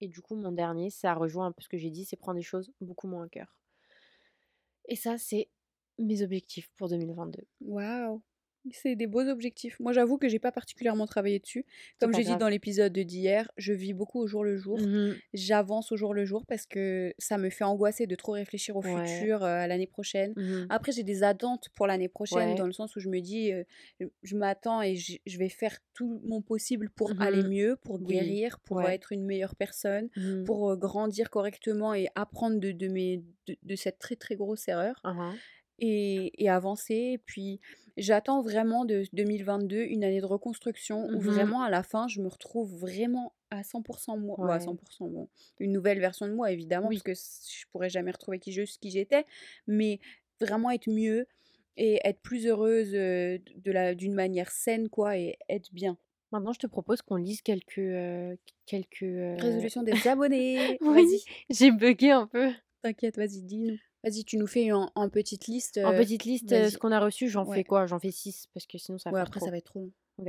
[0.00, 2.36] Et du coup, mon dernier, ça rejoint un peu ce que j'ai dit, c'est prendre
[2.38, 3.54] des choses beaucoup moins à cœur.
[4.86, 5.50] Et ça, c'est
[5.98, 7.42] mes objectifs pour 2022.
[7.60, 8.22] Waouh.
[8.72, 9.78] C'est des beaux objectifs.
[9.80, 11.64] Moi, j'avoue que j'ai pas particulièrement travaillé dessus.
[12.00, 14.78] Comme j'ai dit dans l'épisode d'hier, je vis beaucoup au jour le jour.
[14.78, 15.16] Mhm.
[15.32, 18.82] J'avance au jour le jour parce que ça me fait angoisser de trop réfléchir au
[18.82, 19.06] Ouais.
[19.06, 20.32] futur, euh, à l'année prochaine.
[20.36, 20.66] Mhm.
[20.70, 22.54] Après, j'ai des attentes pour l'année prochaine, Ouais.
[22.56, 23.64] dans le sens où je me dis, euh,
[24.22, 27.48] je- m'attends et je, vais faire tout mon possible pour aller Mhm.
[27.48, 28.06] mieux, pour Oui.
[28.14, 28.94] guérir, pour Ouais.
[28.94, 30.08] être une meilleure personne,
[30.44, 34.68] pour euh, grandir correctement et apprendre de, de, mes, de, de cette très très grosse
[34.68, 35.34] erreur Mhm.
[35.80, 36.94] et, et avancer.
[37.14, 37.60] Et puis,
[37.98, 41.20] j'attends vraiment de 2022 une année de reconstruction où Mhm.
[41.20, 44.36] vraiment à la fin, je me retrouve vraiment à 100% moi.
[44.38, 44.60] Bon, à Ouais.
[44.64, 47.00] 100%, bon, une nouvelle version de moi, évidemment, Oui.
[47.04, 49.24] parce que je pourrais jamais retrouver qui je qui j'étais,
[49.66, 50.00] mais
[50.40, 51.26] vraiment être mieux
[51.76, 55.96] et être plus heureuse de la d'une manière saine, quoi, et être bien.
[56.32, 57.78] Maintenant, je te propose qu'on lise quelques.
[57.78, 60.76] euh, quelques euh, Résolution des abonnés.
[60.82, 62.50] Oui, Vas-y, j'ai bugué un peu.
[62.82, 63.78] t'inquiète, vas-y, dis-nous.
[64.04, 65.78] Vas-y, tu nous fais en, en petite liste.
[65.78, 67.56] En euh, petite liste, euh, ce qu'on a reçu, j'en Ouais.
[67.56, 67.86] fais quoi?
[67.86, 69.46] J'en fais 6 parce que sinon ça va Ouais, après, trop.
[69.46, 69.90] ça va être trop long.
[70.18, 70.28] Ok.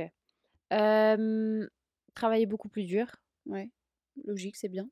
[0.72, 1.68] Euh,
[2.14, 3.06] travailler beaucoup plus dur,
[3.46, 3.70] Ouais,
[4.24, 4.88] logique, c'est bien.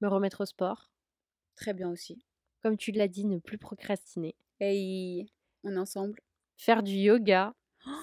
[0.00, 0.90] me remettre au sport.
[1.56, 2.24] Très bien aussi.
[2.62, 4.34] Comme tu l'as dit, ne plus procrastiner.
[4.60, 5.30] Hey,
[5.64, 6.20] on est ensemble.
[6.56, 7.54] Faire du yoga.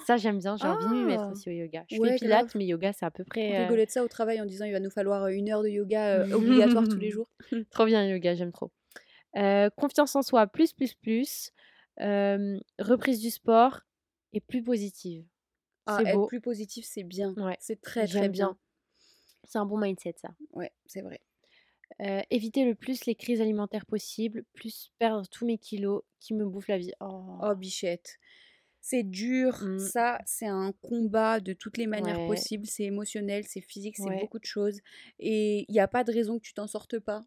[0.06, 1.84] Ça, j'aime bien, j'ai envie de m'y mettre aussi au yoga.
[1.88, 2.56] Je Ouais, fais pilates, grave.
[2.56, 4.64] mais yoga, c'est à peu On près, heu rigolait de ça au travail en disant:
[4.64, 7.28] «Il va nous falloir, 1 heure de yoga, obligatoire tous les jours».
[7.70, 8.70] Trop bien yoga, j'aime trop.
[9.34, 11.52] Confiance en soi, plus, plus, plus.
[11.98, 13.80] Reprise du sport
[14.32, 15.24] et plus positive.
[15.86, 16.26] Ah, C'est être beau.
[16.26, 17.32] plus positif, c'est bien.
[17.36, 18.28] Ouais, C'est très, très bien.
[18.28, 18.58] bien.
[19.44, 20.30] C'est un bon mindset ça.
[20.52, 21.20] Ouais, c'est vrai.
[22.30, 26.68] Éviter le plus les crises alimentaires possibles, plus perdre tous mes kilos qui me bouffent
[26.68, 26.92] la vie.
[27.00, 27.38] Oh!
[27.42, 28.18] Oh bichette,
[28.80, 29.78] c'est dur, Mmh.
[29.78, 32.26] ça, c'est un combat de toutes les manières Ouais.
[32.26, 32.66] possibles.
[32.66, 34.20] C'est émotionnel, c'est physique, c'est Ouais.
[34.20, 34.80] beaucoup de choses
[35.20, 37.24] et il y a pas de raison que tu t'en sortes pas.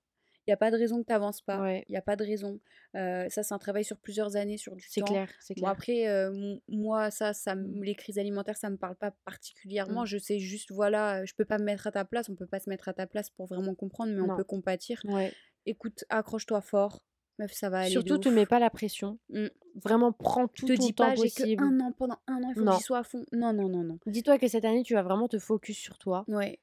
[0.50, 1.64] Il y a pas de raison que tu avances pas.
[1.64, 1.86] Ouais.
[1.88, 2.60] Il y a pas de raison.
[2.96, 5.04] Heu, ça, c'est un travail sur plusieurs années, sur du C'est temps.
[5.04, 5.76] clair, c'est Bon clair.
[5.76, 10.06] après, heu, m moi ça ça les crises alimentaires, ça me parle pas particulièrement.
[10.06, 10.06] Mmh.
[10.06, 12.48] Je sais juste, voilà, heu, je peux pas me mettre à ta place, on peut
[12.48, 15.04] pas se mettre à ta place pour vraiment comprendre, mais on peut compatir.
[15.04, 15.40] Ouais.
[15.66, 17.06] Écoute, accroche-toi fort,
[17.40, 19.20] meuf, ça va aller Surtout te mets pas la pression.
[19.30, 19.48] Mmh.
[19.76, 21.32] Vraiment prends tout Te ton dis temps pas: «J'ai possible.
[21.32, 22.74] que 1 an, pendant 1 an, il faut que Non.
[22.74, 23.26] j'y sois à fond».
[23.32, 24.00] Non, non, non, non.
[24.06, 26.60] Dis-toi que cette année, tu vas vraiment te focus sur toi Ouais.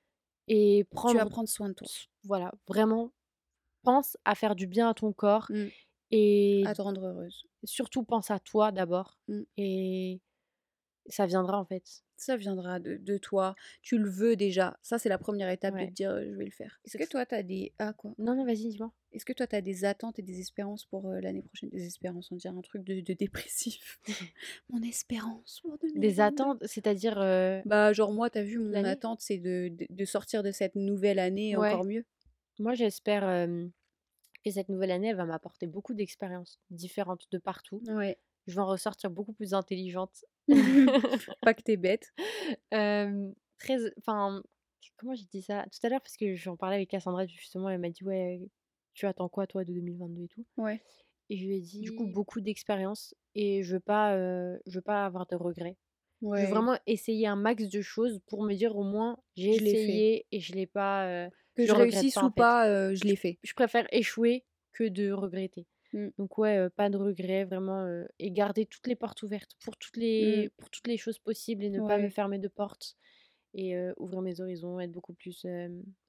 [0.49, 1.91] et Tu vas prendre soin de toi.
[2.25, 3.13] voilà, vraiment,
[3.87, 5.67] pense à faire du bien à ton corps Mmh.
[6.11, 7.45] et À te rendre heureuse.
[7.65, 9.43] surtout pense à toi d'abord Mmh.
[9.57, 10.21] et
[11.09, 11.85] ça viendra en fait.
[12.19, 13.55] Ça viendra de de toi.
[13.83, 14.77] Tu le veux déjà.
[14.83, 16.81] Ça, c'est la première étape de te dire, «Je vais le faire».
[16.87, 18.15] Est-ce que toi, tu as des ah quoi?
[18.19, 18.91] Non, non, vas-y, dis-moi.
[19.13, 21.69] Est-ce que toi, tu as des attentes et des espérances pour, l'année prochaine?
[21.71, 24.01] Des espérances, on dirait un truc de de dépressif.
[24.71, 26.21] Mon espérance pour Des 2022.
[26.23, 27.17] attentes, c'est-à-dire,
[27.67, 30.75] Bah, genre moi, tu as vu, mon attente, c'est de de de sortir de cette
[30.75, 31.69] nouvelle année Ouais.
[31.69, 32.05] encore mieux.
[32.59, 33.49] Moi, j'espère,
[34.45, 37.83] que cette nouvelle année, elle va m'apporter beaucoup d'expériences différentes de partout.
[37.89, 38.17] Ouais.
[38.47, 40.25] Je vais en ressortir beaucoup plus intelligente.
[41.41, 42.13] Pas que tu es bête.
[42.71, 44.43] Très enfin,
[44.97, 45.65] comment j'ai dit ça?
[45.73, 48.41] Tout à l'heure parce que j'en parlais avec Cassandra justement, elle m'a dit: «Ouais,
[48.95, 50.81] tu attends quoi toi de 2022 et tout?» Ouais.
[51.29, 54.17] et je lui ai Du coup dit: «Beaucoup d'expérience et je veux pas,
[54.67, 55.77] je veux pas avoir de regrets».
[56.23, 60.27] Je veux vraiment essayer un max de choses pour me dire au moins: «J'ai essayé
[60.33, 62.47] et je l'ai pas, Que je je réussisse pas en ou fait».
[62.47, 63.39] pas, heu, je l'ai fait.
[63.43, 65.67] Je préfère échouer que de regretter.
[65.93, 66.11] Mmh.
[66.19, 69.77] Donc ouais, heu, pas de regrets vraiment, heu et garder toutes les portes ouvertes pour
[69.77, 72.97] toutes les pour toutes les choses possibles et ne pas me fermer de porte
[73.55, 75.47] et ouvrir mes horizons, être beaucoup plus,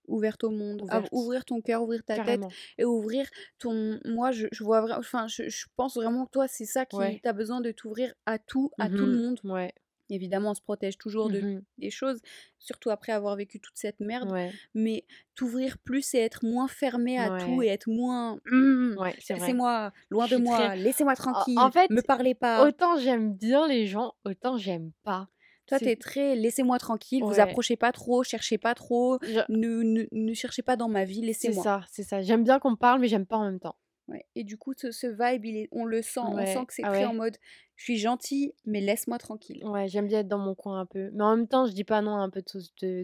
[0.07, 2.43] Ouverte au monde, ouvrir ton cœur, ouvrir ta tête
[2.77, 3.27] et ouvrir
[3.59, 6.85] ton moi je je vois vra enfin je je pense vraiment que toi c'est ça
[6.85, 7.21] qui Ouais.
[7.21, 9.39] tu as besoin de t'ouvrir à tout, à tout le Mmh monde.
[9.43, 9.73] Ouais.
[10.09, 11.65] Évidemment, on se protège toujours de Mmh mh.
[11.77, 12.21] des choses,
[12.59, 14.57] surtout après avoir vécu toute cette merde, Ouais.
[14.73, 19.35] mais t'ouvrir plus et être moins fermée à tout et être moins: «Mmh, Ouais, c'est
[19.35, 19.57] vrai.
[19.57, 22.69] laissez-moi, loin de très moi, laissez-moi tranquille, en fait, me parlez pas».
[22.69, 25.29] autant j'aime bien les gens, autant j'aime pas.
[25.67, 29.41] Toi, tu C'est es très: «Laissez-moi tranquille, vous approchez pas trop, cherchez pas trop, Je
[29.49, 31.69] ne ne ne cherchez pas dans ma vie, c'est laissez-moi».
[31.69, 32.21] ça, c'est ça.
[32.21, 33.77] J'aime bien qu'on me parle, mais j'aime pas en même temps.
[34.09, 36.73] Ouais et du coup ce ce vibe il est on le sent, on sent que
[36.73, 37.37] c'est Ah en mode:
[37.75, 39.63] «Je suis gentille, mais laisse-moi tranquille».
[39.63, 41.83] Ouais, j'aime bien être dans mon coin un peu, mais en même temps, je dis
[41.83, 43.03] pas non à un peu de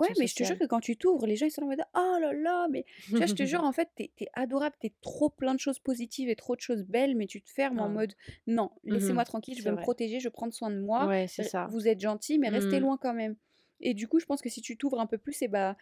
[0.00, 1.66] Ouais, d'interaction mais je te jure que quand tu t'ouvres, les gens ils sont en
[1.66, 4.24] mode: «Oh là là, mais» tu vois, je te jure en fait, tu es tu
[4.24, 7.26] es adorable, tu es trop plein de choses positives et trop de choses belles, mais
[7.28, 7.88] tu te fermes en Ah.
[7.88, 8.14] mode:
[8.48, 9.24] «Non, Mmh laissez-moi mh.
[9.24, 11.68] tranquille, je veux me protéger, je veux prendre soin de moi, Ouais, c'est ça.
[11.68, 12.80] vous êtes gentils, mais restez Mmh.
[12.80, 13.36] loin quand même»
[13.80, 15.76] et du coup, je pense que si tu t'ouvres un peu plus et bah,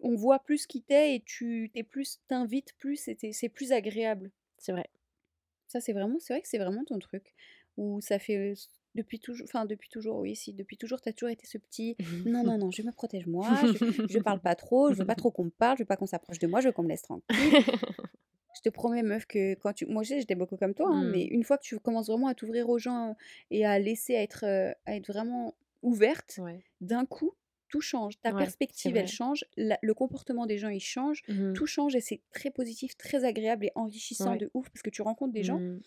[0.00, 3.16] on voit plus qui tu es et tu tu es plus tu invites plus et
[3.32, 4.30] c'est plus agréable.
[4.58, 4.88] C'est vrai.
[5.68, 7.34] Ça, c'est vraiment c'est vrai que c'est vraiment ton truc,
[7.76, 8.54] où ça fait,
[8.94, 11.96] depuis touj enfin depuis toujours, oui si, depuis toujours tu as toujours été ce petit:
[12.24, 13.78] «Non, non, non, je me protège moi, je
[14.08, 16.06] je parle pas trop, je veux pas trop qu'on me parle, je veux pas qu'on
[16.06, 17.56] s'approche de moi, je veux qu'on me laisse tranquille».
[18.56, 21.30] Je te promets meuf que quand tu moi j'étais beaucoup comme toi, hein, mais Mmh.
[21.30, 23.16] une fois que tu commences vraiment à t'ouvrir aux gens,
[23.50, 26.66] et à laisser être, heu, à être vraiment ouverte, Ouais.
[26.80, 27.34] d'un coup,
[27.76, 28.20] tout change.
[28.22, 31.60] Ta Ouais, perspective, elle change, la le comportement des gens, il change, Mmh mh.
[31.60, 34.38] tout change et c'est très positif, très agréable et enrichissant Ouais.
[34.38, 35.80] de ouf parce que tu rencontres des gens, Mmh.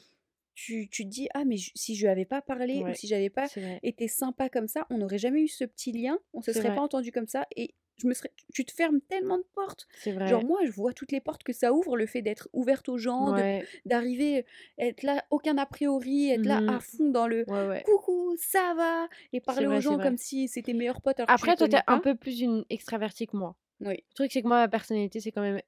[0.55, 3.29] tu tu te dis: «Ah mais si je lui avais pas parlé ou si j'avais
[3.29, 3.49] pas
[3.83, 6.71] été sympa comme ça, on n'aurait jamais eu ce petit lien, on se serait vrai.
[6.71, 9.87] pas entendus comme ça et je me serais» tu te fermes tellement de portes.
[9.93, 10.45] C'est Genre vrai.
[10.45, 13.33] moi, je vois toutes les portes que ça ouvre, le fait d'être ouverte aux gens,
[13.33, 13.69] Ouais.
[13.85, 14.45] d'arriver,
[14.77, 16.81] être là, aucun a priori, être là Mmh à mh.
[16.81, 17.83] fond dans le: Ouais, ouais.
[17.83, 21.27] «Coucou, ça va?» et parler aux vrai, gens comme si c'était tes meilleurs potes alors
[21.27, 23.55] Après, toi, tu es connais un peu plus une extravertie que moi.
[23.79, 24.03] Oui.
[24.11, 25.61] Le truc, c'est que moi, ma personnalité, c'est quand même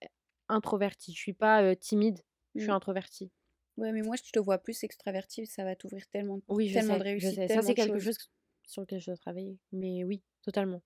[0.49, 1.13] introvertie.
[1.13, 2.21] Je suis pas, timide,
[2.57, 2.73] je suis Mmh.
[2.73, 3.31] introvertie.
[3.77, 6.69] Ouais, mais moi, je te vois plus extravertie, ça va t'ouvrir tellement de portes, Oui,
[6.69, 7.49] je tellement de je réussite.
[7.49, 8.17] Ça, c'est quelque chose
[8.63, 10.83] sur lequel je dois travailler, mais oui, totalement.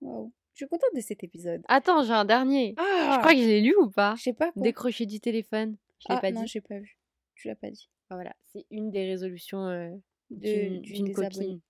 [0.00, 1.62] Waouh, je suis contente de cet épisode.
[1.68, 2.74] Attends, j'ai un dernier.
[2.76, 3.32] Je crois Ah!
[3.32, 4.14] que je l'ai lu ou pas?
[4.16, 4.60] Je sais pas quoi.
[4.62, 5.76] Décrocher du téléphone.
[6.00, 6.48] Je l'ai Ah pas non, dit?
[6.48, 6.98] j'ai pas vu.
[7.36, 7.88] Tu l'as pas dit.
[8.10, 11.60] Voilà, c'est une des résolutions, De d'une copine.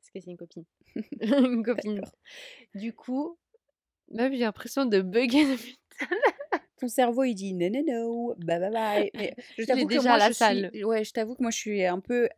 [0.00, 0.64] Parce que c'est une copine.
[1.20, 2.00] Une copine.
[2.74, 3.36] Du coup,
[4.12, 5.78] meuf, j'ai l'impression de bugger depuis.
[6.80, 9.10] Ton cerveau, il dit: «No, no, no, bye, bye, bye».
[9.14, 10.70] Mais je t'avoue que déjà moi, à la je salle.
[10.72, 12.28] suis ouais, je t'avoue que moi, je suis un peu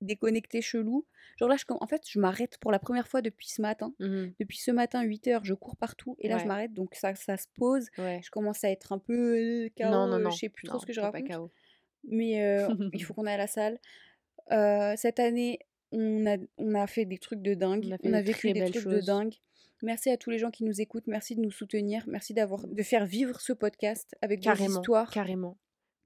[0.00, 1.04] déconnecté chelou.
[1.38, 3.94] Genre là, je, en fait, je m'arrête pour la première fois depuis ce matin.
[4.00, 6.72] Mmh Depuis ce matin, 8h, je cours partout et là, je m'arrête.
[6.72, 7.86] Donc ça, ça se pose.
[7.98, 8.20] Ouais.
[8.24, 9.14] Je commence à être un peu
[9.66, 9.84] euh, KO.
[9.84, 10.30] Non, non, euh, non.
[10.30, 11.28] Je sais plus trop ce que je pas raconte.
[11.30, 11.50] KO.
[12.08, 13.78] Mais euh, il faut qu'on aille à la salle.
[14.50, 15.60] Euh, cette année,
[15.92, 17.84] on a, on a fait des trucs de dingue.
[17.86, 19.06] On a fait On a de vécu des trucs de choses.
[19.06, 19.34] dingue.
[19.82, 21.06] Merci à tous les gens qui nous écoutent.
[21.06, 22.02] Merci de nous soutenir.
[22.08, 25.56] Merci d'avoir de faire vivre ce podcast avec vos Carrément, histoires, carrément.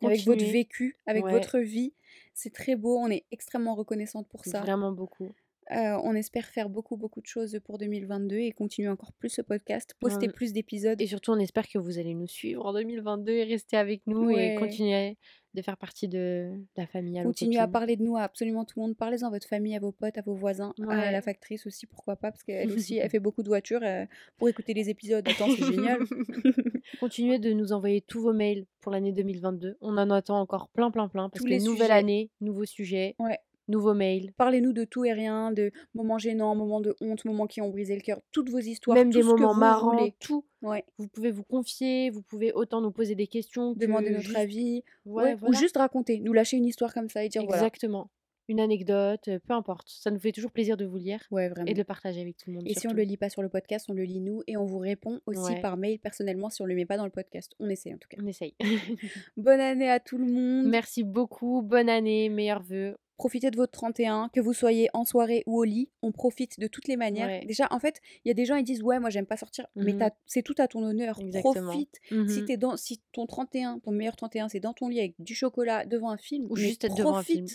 [0.05, 1.33] avec votre vécu, avec Ouais.
[1.33, 1.95] votre vie.
[2.35, 2.97] C'est très beau.
[2.99, 4.61] On est extrêmement reconnaissante pour ça.
[4.61, 5.33] vraiment beaucoup.
[5.71, 9.43] Euh, on espère faire beaucoup, beaucoup de choses pour 2022 et continuer encore plus ce
[9.43, 11.01] podcast, poster plus d'épisodes.
[11.01, 14.31] Et surtout, on espère que vous allez nous suivre en 2022 et rester avec nous
[14.31, 15.17] et continuer
[15.55, 18.79] de faire partie de la famille à Continuez à parler de nous à absolument tout
[18.79, 18.97] le monde.
[18.97, 22.17] Parlez-en à votre famille, à vos potes, à vos voisins, à la factrice aussi, pourquoi
[22.17, 24.05] pas, parce qu'elle aussi, elle fait beaucoup de voitures euh,
[24.39, 25.27] pour écouter les épisodes.
[25.29, 25.99] Attends, c'est génial.
[27.01, 29.77] Continuez de nous envoyer tous vos mails pour l'année 2022.
[29.81, 31.29] On en attend encore plein, plein, plein.
[31.29, 31.93] Parce Tous que les nouvelle sujets.
[31.93, 33.39] année, nouveaux sujets, Ouais.
[33.73, 34.33] Nouveaux mails.
[34.37, 37.95] Parlez-nous de tout et rien, de moments gênants, moments de honte, moments qui ont brisé
[37.97, 40.15] le cœur, toutes vos histoires, Même tout des ce que moments vous marrants, voulez.
[40.21, 40.45] tout.
[40.63, 40.85] Ouais.
[40.99, 44.37] Vous pouvez vous confier, vous pouvez autant nous poser des questions, que Demander notre juste-
[44.37, 45.57] avis, Ouais, ouais, voilà.
[45.57, 47.57] ou juste raconter, nous lâcher une histoire comme ça et dire voilà.
[47.63, 48.11] Exactement.
[48.49, 49.89] Une anecdote, euh, peu importe.
[49.89, 52.51] Ça nous fait toujours plaisir de vous lire Ouais, et de le partager avec tout
[52.51, 52.65] le monde.
[52.67, 54.65] Et si on le lit pas sur le podcast, on le lit nous et on
[54.65, 55.61] vous répond aussi Ouais.
[55.61, 57.53] par mail personnellement si on le met pas dans le podcast.
[57.61, 58.17] On essaie en tout cas.
[58.21, 58.55] On essaye.
[59.37, 60.67] Bonne année à tout le monde.
[60.67, 61.63] Merci beaucoup.
[61.63, 62.97] Bonne année, meilleurs vœux.
[63.23, 66.67] Profitez de votre 31, que vous soyez en soirée ou au lit, on profite de
[66.67, 67.29] toutes les manières.
[67.29, 67.45] Ouais.
[67.47, 69.65] Déjà, en fait, il y a des gens ils disent ouais, moi j'aime pas sortir,
[69.77, 70.11] mais Mhm.
[70.27, 71.21] c'est tout à ton honneur.
[71.21, 71.67] Exactement.
[71.71, 71.95] Profite.
[72.09, 72.57] Si Mhm.
[72.57, 76.11] dans, si ton 31, ton meilleur 31, c'est dans ton lit avec du chocolat devant
[76.11, 77.47] un film, Ou juste devant un film.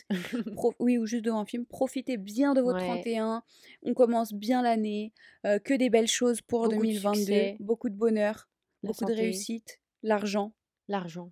[0.55, 1.65] Pro- oui, ou juste devant un film.
[1.65, 2.85] Profitez bien de votre Ouais.
[2.85, 3.43] 31.
[3.83, 5.11] On commence bien l'année.
[5.45, 7.19] euh, que des belles choses pour Beaucoup de 2022.
[7.19, 7.57] succès.
[7.59, 8.49] Beaucoup de bonheur,
[8.83, 10.53] La beaucoup de réussite, l'argent,
[10.87, 11.31] L'argent.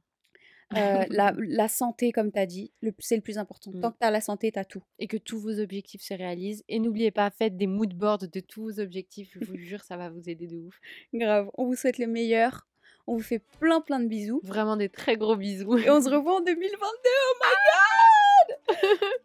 [0.75, 2.71] Euh, la, la santé, comme tu as dit.
[2.99, 3.71] C'est le plus important.
[3.73, 3.81] Mm.
[3.81, 4.83] Tant que tu as la santé, tu as tout.
[4.99, 6.63] Et que tous vos objectifs se réalisent.
[6.67, 9.37] Et n'oubliez pas, faites des mood boards de tous vos objectifs.
[9.39, 10.79] Je vous jure, ça va vous aider de ouf.
[11.13, 11.49] Grave.
[11.55, 12.67] On vous souhaite le meilleur.
[13.07, 14.41] On vous fait plein, plein de bisous.
[14.43, 15.77] Vraiment des très gros bisous.
[15.77, 16.77] Et on se revoit en 2022.
[16.79, 18.55] Oh my god!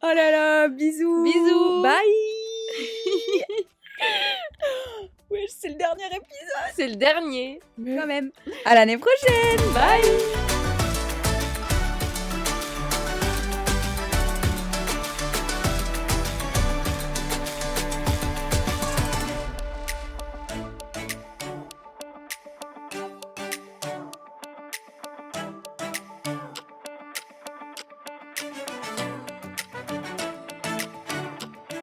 [0.02, 1.24] Oh là là, bisous.
[1.24, 1.82] Bisous.
[1.82, 1.96] Bye.
[5.30, 7.60] Wesh, c'est le dernier épisode C'est le dernier.
[7.78, 8.32] quand même.
[8.64, 9.58] À l'année prochaine.
[9.72, 10.49] Bye.